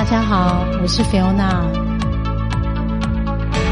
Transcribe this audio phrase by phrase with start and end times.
[0.00, 1.60] 大家好，我是菲欧娜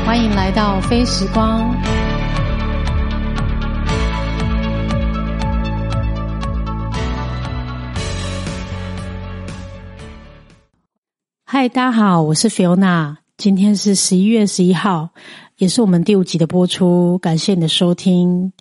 [0.05, 1.75] 欢迎来到非时光。
[11.47, 15.09] 嗨，大家好，我是菲欧娜今天是十一月十一号，
[15.57, 18.53] 也是我们第五集的播出，感谢你的收听。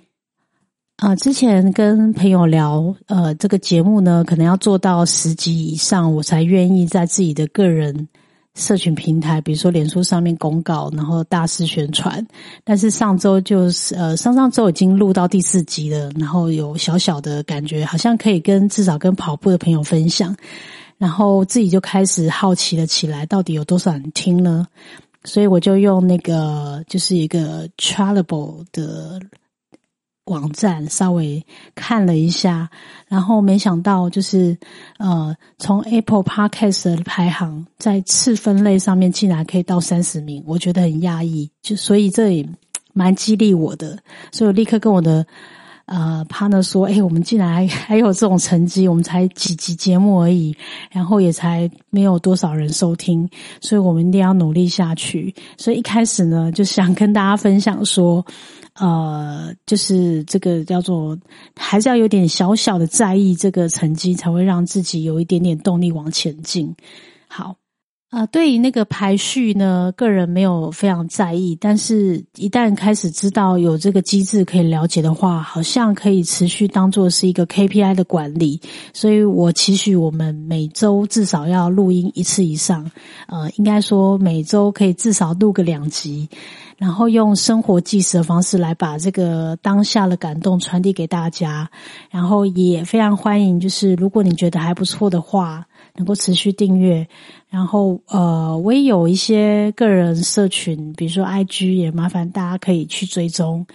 [0.98, 8.08] 啊，之前跟朋友聊，呃，这个节目呢，可能要做到十集以上，我才愿意在自己的个人
[8.56, 12.26] 社群平台，比如说脸书上面公告，然后大肆宣传。
[12.64, 20.36] 但是上周就是呃，上上周已经录到第四集了，然后有小小的感觉，好像可以跟至少跟跑步的朋友分享，
[20.98, 24.66] 然后自己就开始好奇了起来，到底有多少人听呢？
[25.24, 29.20] 所以我就用那个就是一个 Chartable 的。
[30.28, 31.46] 网站稍微
[31.76, 32.70] 看了一下，
[33.08, 34.58] 然后没想到就是
[34.98, 42.48] 呃，从 Apple Podcast 的排行在次分类上面竟然可以到三十名，我觉得很压抑，就所以这也
[42.94, 44.00] 蛮激励我的，
[44.32, 45.26] 所以我立刻跟我的
[45.88, 50.56] 呃潘呢说：“哎，我们竟然还还有这种成绩，我们才几集节目而已，
[50.92, 53.28] 然后也才没有多少人收听，
[53.60, 58.24] 所以我们一定要努力下去。”所以一开始呢，就想跟大家分享说。
[58.80, 61.18] 呃，就是这个叫做，
[61.56, 66.76] 还是要有点小小的在意这个成绩，才会让自己有一点点动力往前进。
[67.28, 67.56] 好，
[68.10, 78.62] 啊，对于那个排序呢，个人没有非常在意，但是一旦开始知道有这个机制可以了解的话，好像可以持续当做是一个 KPI 的管理。
[78.94, 82.90] 所以我期许我们每周至少要录音一次以上，
[83.28, 86.30] 呃，应该说每周可以至少录个两集。
[86.78, 91.68] 然后用生活纪实的方式来把这个当下的感动传递给大家，
[92.12, 95.66] 然后也非常欢迎，就是如果你觉得还不错的话，
[95.98, 97.06] 能够持续订阅。
[97.50, 103.66] 然后呃，我也有一些个人社群，比如说 IG，也麻烦大家可以去追踪，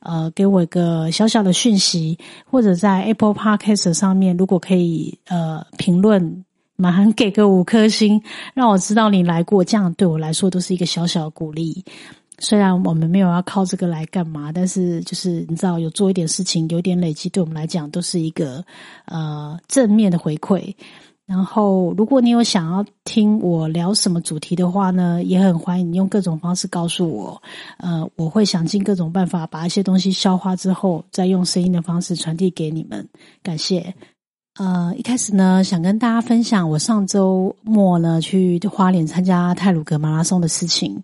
[0.00, 2.18] 呃，给我一个小小的讯息，
[2.50, 6.44] 或者在 Apple Podcast 上面，如果可以呃评论，
[6.76, 8.20] 麻烦给个五颗星，
[8.54, 11.84] 让我知道你来过，这样对我来说都是一个小小的鼓励。
[12.38, 18.62] 虽然我们没有要靠这个来干嘛，但是就是你知道，有做一点事情，有点累积，对我们来讲都是一个
[19.06, 20.74] 呃正面的回馈。
[21.24, 27.42] 然后，如果你有想要听我聊什么主题的话呢，也很欢迎你用各种方式告诉我。
[27.78, 33.08] 呃，我会想尽各种办法把一些东西消化之后，再用声音的方式传递给你们。
[33.42, 33.94] 感谢。
[34.58, 41.02] 呃，一开始呢，想跟大家分享我上周末呢去花莲参加泰鲁格马拉松的事情。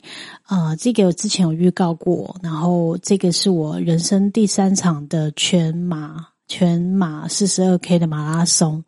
[0.49, 8.85] 呃，这个我之前有预告过，然后这个是我人生第三场的全马全马四十二 K 的马拉松。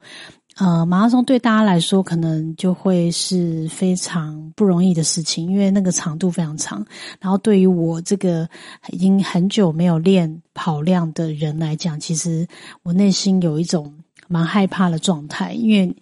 [0.60, 6.86] 呃，马拉松对大家来说可能就会是非常不容易的事情，因为那个长度非常长。
[7.18, 8.48] 然后对于我这个
[8.90, 12.46] 已经很久没有练跑量的人来讲，其实
[12.82, 13.92] 我内心有一种。
[14.32, 15.92] 蛮害怕的状态，因为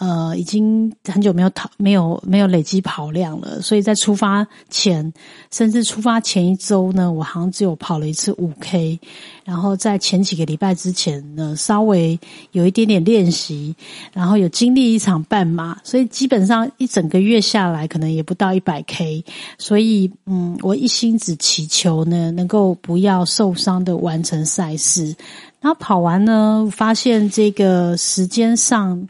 [0.00, 5.12] 呃，已经很久没有跑，没有没有累积跑量了，所以在出发前，
[5.50, 8.98] 甚至出发前一周呢，我好像只有跑了一次五 K，
[9.44, 12.18] 然后在前几个礼拜之前呢，稍微
[12.52, 13.76] 有一点点练习，
[14.14, 19.22] 然后有经历一场半马，所以基本上一整个月下来，可能也不到一百 K，
[19.58, 25.14] 所以嗯，我一心只祈求呢，能够不要受伤的完成赛事。
[25.60, 29.06] 然后跑完呢，发现这个时间上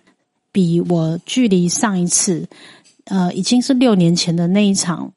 [0.52, 2.46] 比我距离上一次，
[3.04, 5.12] 呃，已经是六年前的那一场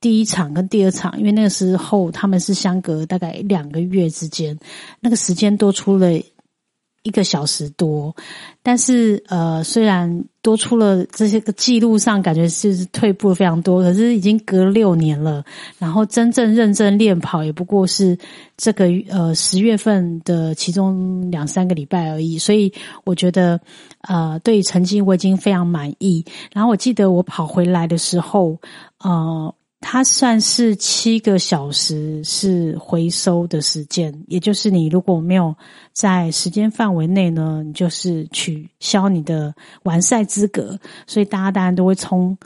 [0.00, 4.58] 第一场跟第二场，因为那个时候他们是相隔大概两个月之间，
[5.00, 6.10] 那个时间多出了。
[7.02, 8.16] 一个小时多，
[8.64, 15.44] 但是呃，虽然多出了这些个记录上，感觉是退步非常多，可是已经隔六年了。
[15.76, 18.16] 然后真正认真练跑，也不过是
[18.56, 22.38] 这个呃十月份的其中两三个礼拜而已。
[22.38, 23.60] 所以我觉得
[24.02, 26.24] 呃，对成绩我已经非常满意。
[26.52, 28.56] 然后我记得我跑回来的时候，
[29.00, 29.52] 呃。
[29.78, 35.54] 它算是七个小时是回收的时间，也就是你如果没有
[35.92, 40.78] 在时间范围内呢，你就是取消你的完赛资格。
[41.06, 42.36] 所以大家当然都会冲，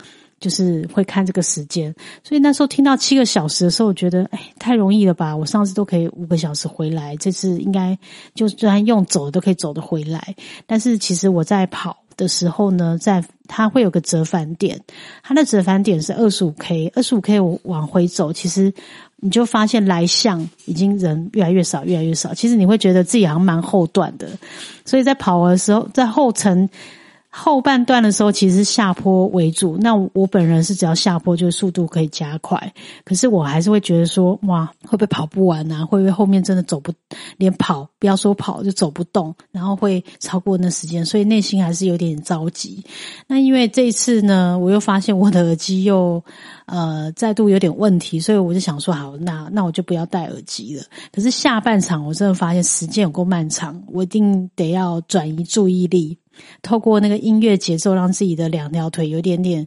[0.41, 1.95] 就是会看这个时间。
[2.25, 5.35] 所以那时候听到七个小时的时候，我觉得哎，太容易了吧！
[5.35, 7.97] 我上次都可以五个小时回来，这次应该
[8.35, 10.35] 就算用走都可以走得回来。
[10.67, 12.00] 但是其实我在跑。
[12.21, 14.79] 的时候呢，在它会有个折返点，
[15.23, 18.71] 它的折返点是二十五 K，二十五 K 往回走，其实
[19.17, 22.35] 你就发现来向已经人越来越少，越来越少。
[22.35, 24.29] 其实你会觉得自己好像蛮后段的，
[24.85, 26.69] 所以在跑的时候，在后程
[27.33, 29.79] 后半段的时候，其实下坡为主。
[29.81, 32.73] 那我本人是只要下坡，就速度可以加快。
[33.05, 35.87] 可是我还是会觉得说，哇，会不会跑不完啊？
[35.87, 36.93] 会不会后面真的走不，
[37.37, 42.85] 连跑不要说跑就走不动，然后会超过那时间，所以内心还是有点着急。
[43.29, 46.23] 那因为这一次呢，我又发现我的耳机又
[46.67, 50.83] 呃再度有点问题，所以我就想说，好，那那我就不要戴耳机了。
[51.13, 56.19] 可是下半场我真的发现时间有够漫长，我一定得要转移注意力。
[56.63, 59.67] 透过那个音乐节奏，让自己的两条腿有点点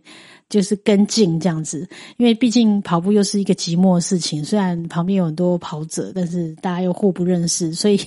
[0.50, 1.88] 就是跟进这样子，
[2.18, 4.44] 因为毕竟跑步又是一个寂寞的事情。
[4.46, 8.00] 虽然旁边有很多跑者，但是大家又互不认识，所以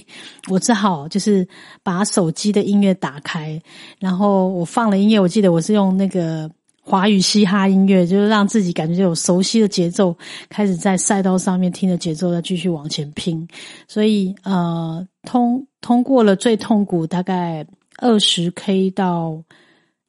[0.48, 1.46] 我只好就是
[1.82, 3.60] 把手机的音乐打开，
[3.98, 5.18] 然后我放了音乐。
[5.18, 6.48] 我记得我是用那个
[6.82, 10.16] 华语嘻哈音乐，就是让自己感觉有熟悉的节奏，
[10.48, 13.48] 开始在赛道上面听着节奏，再继续往前拼。
[13.88, 17.66] 所以呃，通通过了最痛苦大概。
[17.98, 19.42] 二十 K 到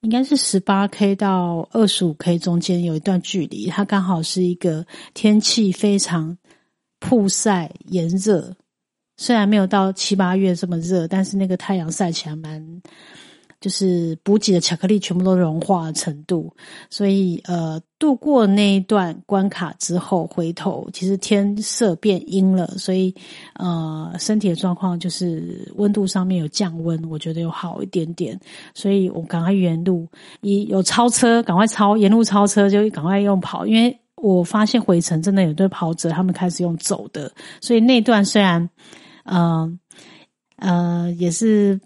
[0.02, 6.38] 应该是十八 K 到二十五 K 中间有一段距离，它刚好是一个天气非常
[7.00, 8.56] 曝晒炎热，
[9.18, 12.82] 虽然没有到七八月这么热，但是那个太阳晒起来蛮。
[13.60, 16.54] 就是补给的巧克力全部都融化的程度，
[16.92, 23.14] 所以呃，度过那一段关卡之后，回头其实天色变阴了，所以
[23.56, 28.40] 呃，身体的状况就是温度上面有降温，我觉得有好一点点，
[28.76, 30.08] 所以我赶快沿路
[30.42, 38.70] 一有超车，赶快超沿路超车就赶快用跑，因为我发现回程真的有对跑者他们开始用走的，所以那段虽然
[39.24, 39.80] 嗯
[40.58, 41.80] 呃也是。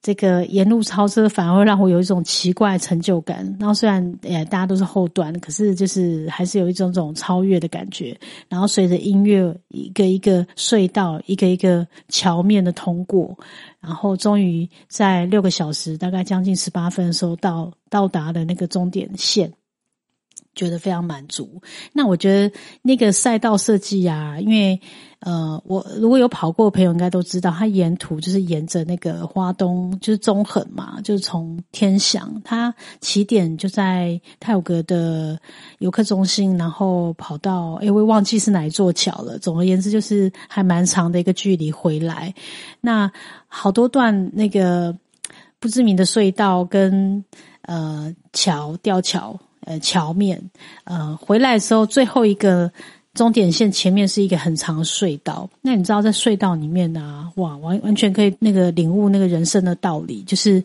[0.00, 3.44] 这个沿路超车反而会让我有一种奇怪成就感。
[3.58, 8.18] 然后虽然诶大家都是后端，可是就是还是有一种种超越的感觉。
[8.48, 13.36] 然后随着音乐一个一个隧道，一个一个桥面的通过，
[13.80, 19.52] 然后终于在六个小时大概将近十八分的时候到到达了那个终点线。
[20.54, 21.62] 觉得非常满足。
[21.92, 24.80] 那我觉得那个赛道设计啊，因为
[25.20, 35.38] 呃，我如果有跑过的朋友应该都知道，它沿途就是沿着那个花东，就是中横嘛，就是从天祥，它起点就在泰晤阁的
[35.78, 39.38] 游客中心，然后跑到哎，我忘记是哪一座桥了。
[39.38, 42.34] 总而言之，就是还蛮长的一个距离回来。
[42.80, 43.10] 那
[43.46, 44.96] 好多段那个
[45.60, 47.24] 不知名的隧道跟
[47.62, 49.38] 呃桥吊桥。
[49.64, 50.42] 呃，桥面，
[50.84, 52.70] 呃，回来的时候，最后一个
[53.14, 55.48] 终点线前面是一个很长的隧道。
[55.60, 60.60] 那你知道，在隧道里面呢，哇，完完全可以那个领悟那个人生的道理，就是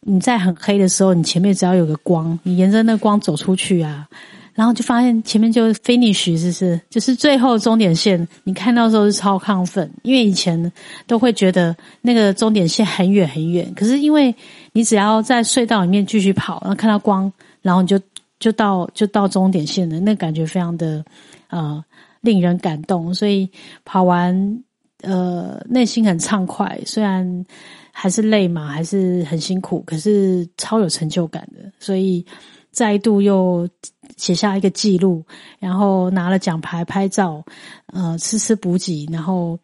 [0.00, 4.08] 你在很黑的时候，你前面只要有个光，你沿着那光走出去啊，
[4.54, 6.80] 然后就发现前面就 finish，是不是？
[6.90, 10.72] 就是最后终点线，你看到时候是超亢奋，因为以前
[11.06, 14.34] 都会觉得那个终点线很远很远，可是因为
[14.72, 17.32] 你只要在隧道里面继续跑，然后看到光，
[17.62, 18.00] 然后你就。
[18.38, 21.04] 就到就到终点线了，那感觉非常的
[21.48, 21.84] 呃
[22.20, 23.50] 令人感动，所以
[23.84, 24.62] 跑完
[25.02, 27.44] 呃内心很畅快，虽然
[27.92, 32.24] 还是累嘛，还是很辛苦，可是超有成就感的，所以
[32.70, 33.68] 再度又
[34.16, 35.24] 写下一个记录，
[35.58, 37.44] 然后拿了奖牌拍照，
[37.92, 39.58] 呃吃吃补给，然后。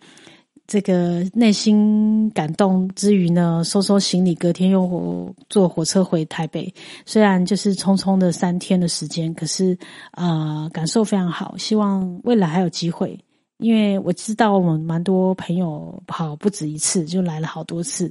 [0.72, 6.72] 这个内心感动之余呢，收收行李，隔天又坐火车回台北。
[7.04, 9.76] 虽然就是匆匆的三天的时间，可是
[10.12, 11.54] 啊，感受非常好。
[11.58, 13.18] 希望未来还有机会，
[13.58, 18.10] 因为我知道我们蛮多朋友跑不止一次，就来了好多次。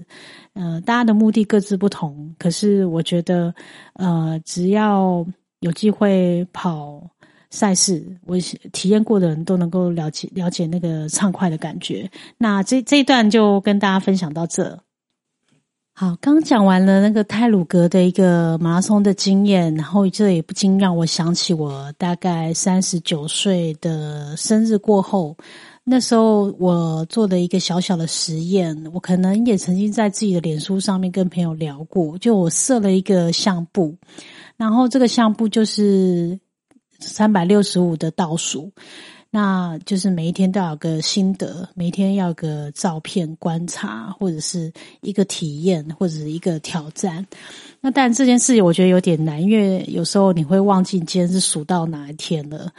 [0.53, 3.51] 呃，大家的目的各自不同，可是我觉得，
[3.93, 5.25] 呃，只要
[5.61, 7.01] 有机会跑。
[7.51, 8.37] 赛事，我
[8.71, 12.09] 体验过的人都能够了解了解那个畅快的感觉。
[12.37, 14.79] 那这这一段就跟大家分享到这。
[15.93, 25.35] 好，刚讲完了那个泰鲁格的一个马拉松的经验，然后这也不禁让我想起我大概三十九岁的生日过后，
[25.83, 33.97] 那时候我做的一个小小的实验，我可能也曾经在自己的脸书上面跟朋友聊过，就我设了一个相簿，
[34.55, 36.39] 然后这个相簿就是。
[37.01, 38.71] 三百六十五的倒数，
[39.29, 47.25] 那就是每一天都有个心得，每天要个照片观察，或者是一个体验，或者是一个挑战。
[47.79, 52.71] 那但这件事情我觉得有点难，因为有时候你会忘记今天是数到哪一天了。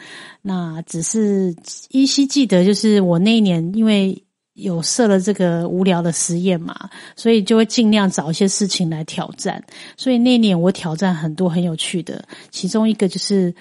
[0.42, 1.56] 那只是
[1.90, 9.64] 依稀记得，就是我那一年因为有设了这个无聊的实验嘛，所以就会尽量找一些事情来挑战。
[9.96, 13.54] 所以那年我挑战很多很有趣的，其中一个就是。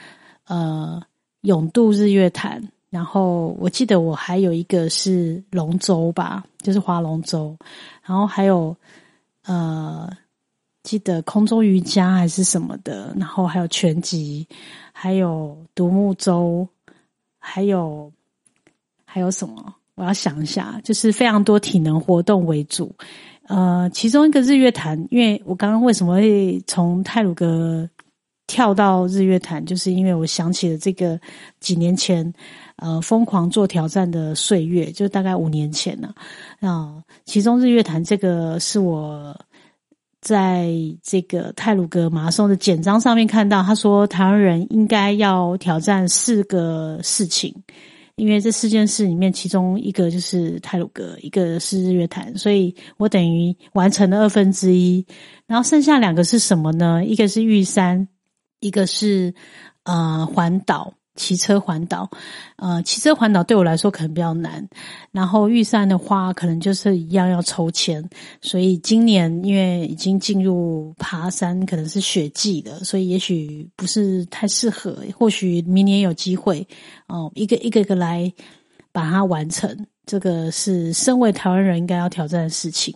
[0.47, 1.01] 呃，
[1.41, 7.55] 永渡日月潭，然后我记得我还有一个是龙舟吧，就是划龙舟，
[8.03, 8.75] 然后还有
[9.45, 10.09] 呃，
[10.83, 14.47] 记得空中瑜伽还是什么的，然后还有拳击，
[14.91, 16.67] 还有独木舟，
[17.39, 18.11] 还有
[19.05, 19.75] 还有什么？
[19.95, 22.95] 我要想一下，就是非常多体能活动为主。
[23.47, 27.87] 呃，其中一个日月潭，因为我刚刚为什么会从泰鲁格
[28.51, 31.17] 跳到日月潭，就是因为我想起了这个
[31.61, 32.33] 几年前
[32.75, 36.13] 呃疯狂做挑战的岁月，就大概五年前了
[36.59, 37.01] 啊。
[37.23, 39.33] 其中日月潭这个是我
[40.19, 40.69] 在
[41.01, 47.55] 这个泰鲁格马拉松的简章上面看到，他说台湾人应该要挑战四个事情。
[48.17, 55.03] 因为这四件事里面，其中一个就是泰鲁格，一个是日月潭，所以我等于完成了二分之一。
[55.47, 57.03] 然后剩下两个是什么呢？
[57.03, 58.07] 一个是玉山，
[58.61, 59.33] 一个是
[59.83, 60.93] 呃环岛。
[61.13, 62.09] 骑车环岛，
[62.55, 64.65] 呃，骑车环岛对我来说可能比较难。
[65.11, 68.09] 然后玉山的话，可能就是一样要抽签。
[68.41, 75.03] 所以今年因为已经进入爬山，可能是雪季的，所以也许不是太适合。
[75.19, 76.65] 或许明年有机会，
[77.07, 78.33] 哦，一个一个个来
[78.91, 79.85] 把它完成。
[80.03, 82.93] 这个是身为台湾人应该要挑战的事情。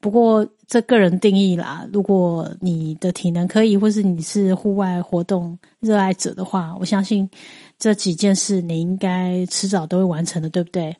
[0.00, 7.30] 不过这个人定义啦，如果你的体能可以，或是你是户外活动热爱者的话，我相信
[7.78, 10.94] 这几件事你应该迟早都会完成的，对不对？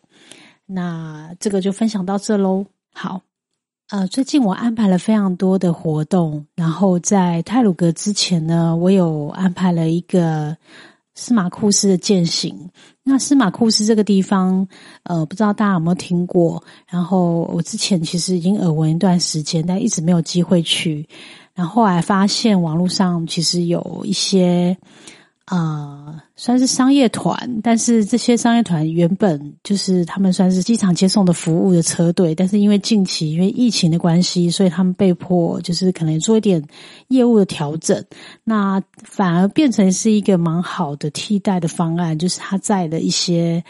[0.65, 2.65] 那这个就分享到这喽。
[2.95, 3.21] 好，
[3.91, 10.57] 呃，最近我安排了非常多的活动，然后在泰鲁格之前呢，我有安排了一个。
[11.19, 12.71] 司马库斯的践行，
[13.03, 14.69] 那司马库斯这个地方，
[15.03, 16.63] 呃，不知道大家有没有听过？
[16.87, 21.09] 然后我之前其实已经耳闻一段时间，但一直没有机会去。
[21.55, 24.79] 然后后来发现网络上其实有一些。
[25.49, 36.63] 啊，算是商业团，但是这些商业团原本就是他们算是机场接送的服务的车队，但是因为近期因为疫情的关系，所以他们被迫就是可能做一点
[37.09, 38.05] 业务的调整，
[38.45, 43.65] 那反而变成是一个蛮好的替代的方案，就是他在的一些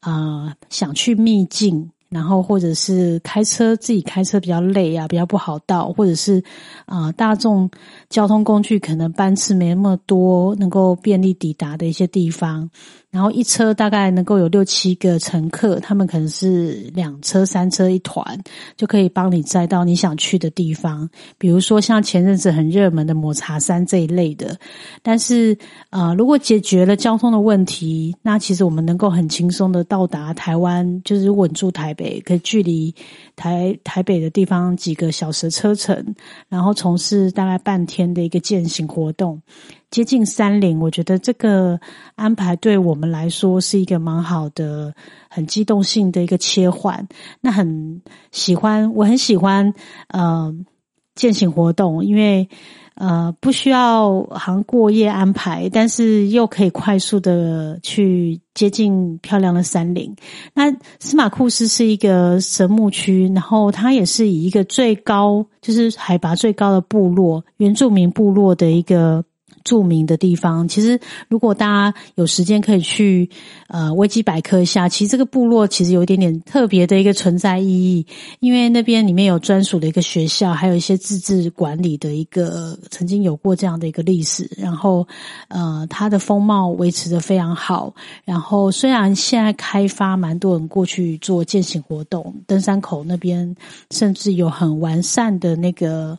[0.00, 1.88] 啊想去秘境。
[2.12, 6.44] 然后，或者是开车自己开车比较累啊，比较不好到，或者是
[6.84, 7.70] 啊大众
[8.12, 12.68] 交通工具可能班次没那么多，能够便利抵达的一些地方。
[13.10, 18.40] 然后一车大概能够有六七个乘客，他们可能是两车三车一团，
[18.74, 21.06] 就可以帮你载到你想去的地方。
[21.36, 24.58] 比如说像前阵子很热门的抹茶山这一类的。
[25.02, 25.56] 但是
[25.90, 32.94] 啊，如果解决了交通的问题，那其实我们能够很轻松的到达台湾，就是稳住台北，可以距离
[33.36, 36.14] 台台北的地方几个小时车程，
[36.48, 39.42] 然后从事大概半天的一个践行活动。
[39.90, 41.78] 接近山林，我觉得这个
[42.14, 44.94] 安排对我们来说是一个蛮好的、
[45.28, 47.06] 很机动性的一个切换。
[47.42, 49.74] 那很喜欢，我很喜欢
[50.08, 50.54] 呃
[51.14, 52.48] 践行活动，因为
[52.94, 60.14] 呃不需要像过夜安排，但是又可以快速的去接近漂亮的山林。
[60.54, 69.24] 那司马库斯是一个神木区，然后它也是以一个最高，就是海拔最高的部落——原住民部落的一个。
[69.64, 73.28] 著名的地方，其实如果大家有时间可以去
[73.68, 78.06] 呃维基百科一下，其实这个部落其实有一点点特别的一个存在意义，
[78.40, 85.06] 因为那边里面有专属的一个学校，还有一些自治管理的一个曾经有过这样的一个历史，然后
[85.48, 87.94] 呃它的风貌维持的非常好，
[88.24, 93.54] 然后虽然现在开发蛮多人过去做践行活动，登山口那边
[93.90, 96.18] 甚至有很完善的那个。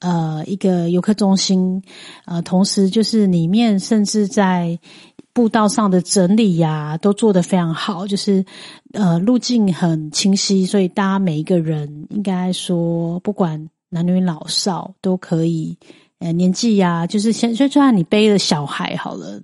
[0.00, 1.82] 呃，一个游客中心，
[2.24, 4.78] 呃，同时就是里面甚至在
[5.32, 8.44] 步道上的整理呀，都做得非常好，就是
[8.92, 15.76] 呃路径很清晰，所以大家每一个人应该说，不管男女老少都可以，
[16.20, 19.40] 呃，年纪呀，就是先就算你背了小孩好了，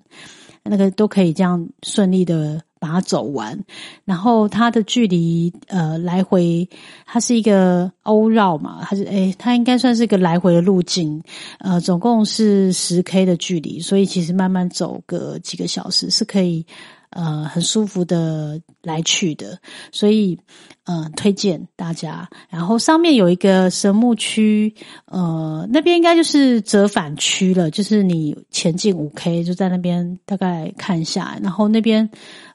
[0.62, 2.62] 那个都可以这样顺利的。
[2.84, 3.58] 把它走完，
[4.04, 6.68] 然后它的距离呃来回，
[7.06, 11.22] 它是一个欧绕嘛，它是诶，它应该算是一个来回的路径，
[11.60, 16.66] 呃，总共是十 K 的距离，所以其实慢慢走个几个小时是可以
[17.08, 19.58] 呃很舒服的来去的，
[19.90, 20.38] 所以
[20.84, 22.28] 嗯推荐大家。
[22.50, 24.74] 然后上面有一个神木区，
[25.06, 32.10] 呃，那边应该就是折返区了，就是你前进五 K 就在那边大概看一下，然后那边。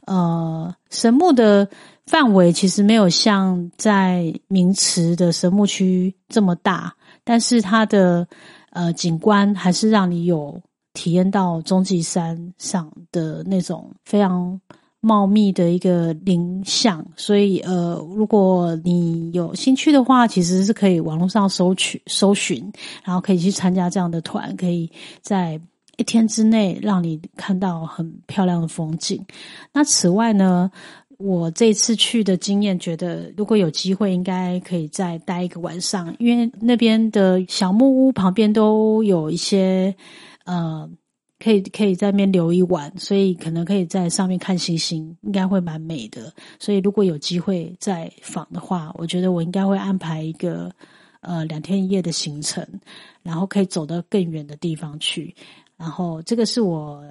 [0.10, 1.70] 呃，神木的
[2.08, 8.28] 范围其实没有像在名池的神木区这么大，但是它的
[8.72, 10.60] 呃景观还是让你有
[10.94, 14.60] 体验到终极山上的那种非常
[15.00, 22.70] 茂密的一个林相，所以呃，如果你有兴趣的话，其实是可以网络上搜取搜寻，
[23.04, 25.62] 然后可以去参加这样的团，可以在
[26.00, 29.24] 一天之内让你看到很漂亮的风景。
[29.74, 30.72] 那此外呢，
[31.18, 39.94] 我这次去的经验，觉得如果有机会，应该可以再待一个晚上，因为那边的小木屋旁边都有一些
[40.46, 40.90] 呃。
[41.42, 46.34] 可以可以在那边留一晚，所以可能可以在上面看星星，应该会蛮美的。
[46.60, 50.70] 所以如果有机会再访的话，我觉得我应该会安排一个
[51.22, 52.68] 呃两天一夜的行程，
[53.24, 55.34] 然后可以走到更远的地方去。
[55.80, 57.04] 然后这个是我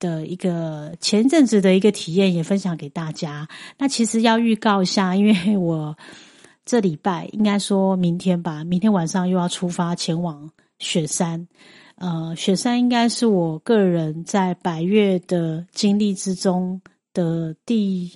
[0.00, 3.46] 的一个前阵子的一个体验，也分享给大家。
[3.78, 5.96] 那其实要预告一下，因为我
[6.64, 11.46] 这礼拜应该说明天吧，明天晚上又要出发前往雪山。
[11.96, 16.80] 呃，雪山应该是我个人在百越的经历之中
[17.12, 18.10] 的第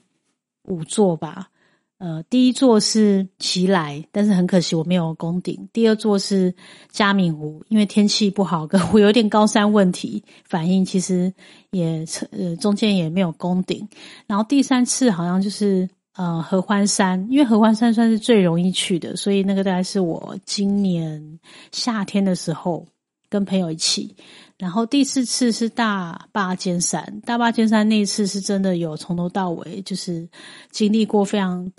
[0.65, 1.51] 五座吧。
[1.99, 5.69] 呃，第一座是奇来，但是很可惜我没有攻顶。
[5.73, 6.55] 第二座是
[6.91, 11.33] 嘉明湖，因为天气不好，跟 我有点高山问题反应，其实
[11.71, 13.89] 也呃中间也没有攻顶。
[14.27, 21.41] 然后第三次好像就是呃合欢山，因为合欢山算是最容易去的，所以那个大概是我今年
[21.73, 22.87] 夏天的时候。
[23.31, 24.17] 跟朋友一起，
[24.59, 27.23] 然后第四次是大坝尖山。
[27.25, 30.29] 大坝尖山那一次是真的有从头到尾，就是
[30.73, 31.71] 经历过非常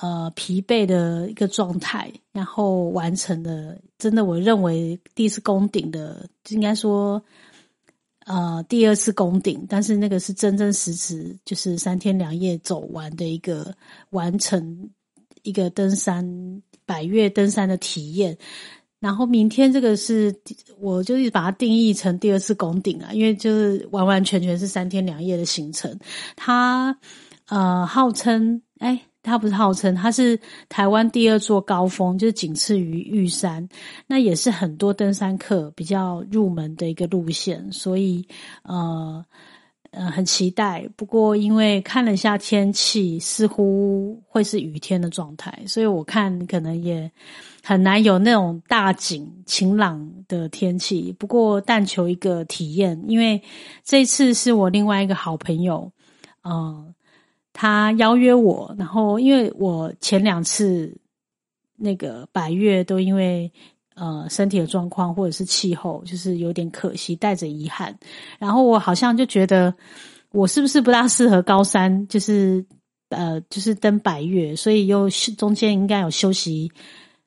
[0.00, 3.78] 呃疲惫的一个状态，然后完成的。
[3.98, 7.22] 真的，我认为第一次攻顶的，应该说
[8.24, 13.74] 呃第二次攻顶，但是那个是真真实实就是三天两夜走完的一个
[14.10, 14.90] 完成
[15.42, 18.38] 一个登山百越登山的体验。
[18.98, 20.34] 然后明天这个是，
[20.80, 25.98] 我就是把它定义成第二次拱顶啊，因为就是完完全全是三天两夜的行程。
[26.34, 26.98] 它
[27.48, 33.68] 呃号称，哎，它不是号称，它是台湾第二座高峰，就是仅次于玉山。
[34.06, 38.26] 那也是很多登山客比较入门的一个路线，所以
[38.62, 39.24] 呃
[39.90, 40.88] 呃很期待。
[40.96, 47.10] 不过因为看了一下天气，似乎会是雨天的状态，所以我看可能也。
[47.68, 53.02] 很难有那种大景晴朗的天气，不过但求一个体验。
[53.08, 53.42] 因为
[53.82, 55.90] 这次是我另外一个好朋友，
[56.44, 56.94] 嗯，
[57.52, 60.96] 他邀约我，然后因为我前两次
[61.74, 63.52] 那个百月都因为
[63.96, 67.98] 呃身体的状况或者是气候，就是有点可惜，带着遗憾。
[68.38, 69.74] 然后我好像就觉得
[70.30, 72.64] 我是不是不大适合高山，就是
[73.08, 76.70] 呃就是登白月，所以又中间应该有休息。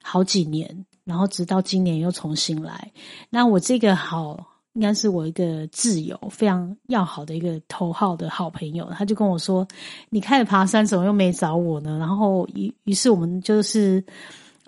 [0.01, 2.89] 好几年，然后直到今年又重新来。
[3.29, 9.67] 那我这个好，应该是我一个挚友，非常要好的一个头号的好朋友，他就跟我说
[10.09, 14.03] ：“你开始爬山，怎么又没找我呢？”然后于于是我们就是，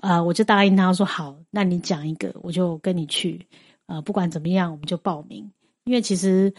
[0.02, 3.48] 呃，我就答应他说：“好，那你讲一个，我就跟你去。
[3.88, 5.50] 呃，不管怎么样，我们就报名。
[5.86, 6.54] 因为其实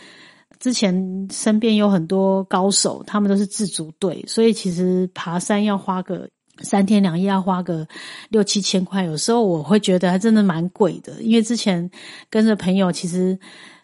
[0.58, 6.28] 之前身边有很多高手，他们都是自主队，所以其实爬山要花个。”
[6.58, 7.88] 三天两夜要花个
[8.28, 11.20] 六七千块，有时候我会觉得还真的蛮贵的。
[11.22, 11.90] 因为之前
[12.28, 13.36] 跟着朋友，其实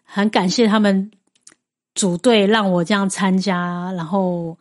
[0.04, 1.10] 很感谢他们
[1.94, 4.56] 组队让我这样参加，然后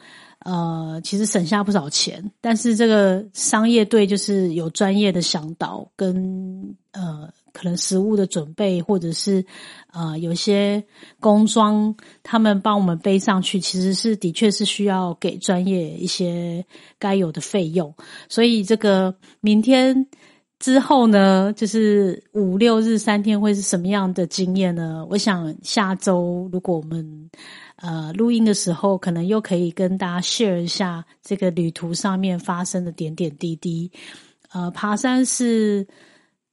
[0.47, 2.31] 呃，其实省下不少钱。
[2.39, 7.29] 但是这个商业队就是有专业的向导跟呃。
[7.53, 9.43] 可能食物的准备，或者是
[9.91, 10.83] 呃有些
[11.19, 16.63] 工装，他们帮我们背上去，其实是的确是需要给专业一些
[16.99, 17.91] 该有的费用。
[18.29, 20.05] 所以这个明天
[20.59, 25.03] 之后呢，就是五六日三天会是什么样的经验呢？
[25.09, 27.31] 我想下周如果我们
[27.77, 33.91] 呃录音的时候，可能又可以跟大家 share 一下这个旅途上面发生的点点滴滴。
[34.51, 35.87] 呃，爬山是。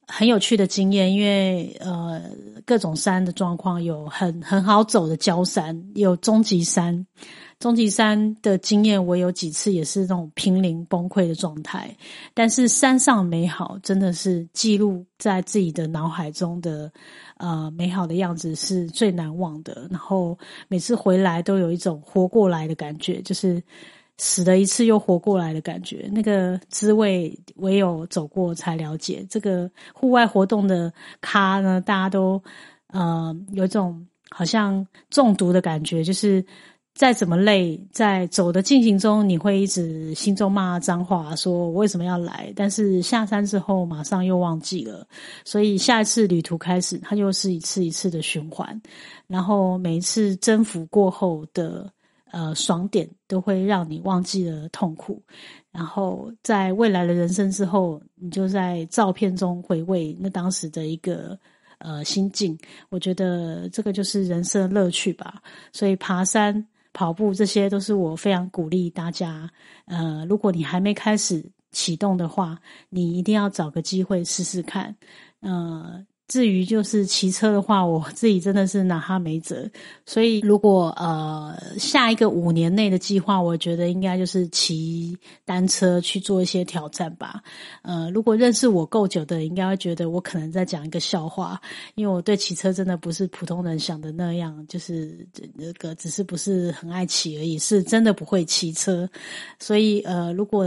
[0.07, 2.21] 很有趣的经验，因为呃
[2.63, 7.07] 各种山的状况有很很好走的焦山，有终极山。
[7.59, 11.95] 终极山的经验，我有几次也是那种濒临崩溃的状态。
[12.33, 16.91] 但是山上美好，真的是记录在自己的脑海中的
[17.37, 19.87] 呃美好的样子是最难忘的。
[19.89, 20.37] 然后
[20.67, 23.61] 每次回来都有一种活过来的感觉，就是。
[24.17, 29.25] 死了一次又活过来的感觉，那个滋味唯有走过才了解。
[29.29, 30.89] 这个户外活动的
[31.19, 32.41] 咖呢，大家都
[32.93, 36.41] 呃有一种好像中毒的感觉，就是
[36.95, 42.51] 再怎么累，在走的进行中，你会一直心中骂脏话，说我为什么要来？
[42.55, 45.05] 但是下山之后，马上又忘记了。
[45.43, 48.81] 所以下一次旅途开始，它又是一次一次的循环。
[49.27, 51.91] 然后每一次征服过后的。
[52.31, 55.23] 呃爽点，都会让你忘记了痛苦。
[55.71, 61.39] 然后在未来的人生之后，你就在照片中回味那当时的一个
[61.77, 62.57] 呃心境。
[62.89, 65.41] 我觉得这个就是人生的乐趣吧。
[65.71, 69.51] 所以爬山、跑步这些都是我非常鼓励大家。
[69.85, 72.57] 呃，如果你还没开始启动的话，
[72.89, 74.95] 你一定要找个机会试试看。
[75.41, 76.05] 呃。
[76.27, 79.69] 至于就是骑车的话，我自己真的是拿他没辙。
[80.07, 87.43] 所以如果呃下一个五年内的计划，我觉得应该就是骑单车去做一些挑战吧。
[87.83, 91.61] 呃，如果认识我够久的，应该会觉得我可能在讲一个笑话，
[91.93, 99.07] 因为我对骑车真的不是普通人想的那样，就是那个只是不是很爱骑而已，是真的不会骑车。
[99.59, 100.65] 所以呃，如果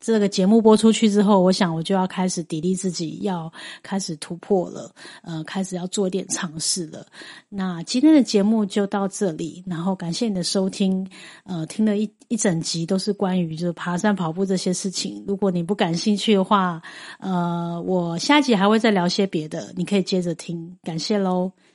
[0.00, 4.71] 这个节目播出去之后，我想我就要开始砥砺自己，要开始突破。
[4.72, 7.06] 了，呃，开始要做一点尝试了。
[7.48, 11.08] 那今天的节目就到这里，然后感谢你的收听。
[11.44, 15.24] 呃，听了一一整集都是关于就是爬山、跑步这些事情。
[15.28, 16.82] 如果你不感兴趣的话，
[17.20, 20.76] 呃，我下一集还会再聊些别的，你可以接着听。
[20.82, 21.52] 感谢喽。